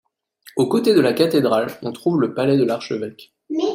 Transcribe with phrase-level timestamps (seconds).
[0.55, 3.31] Aux côtés de la cathédrale, on trouve le palais de l'archevêque.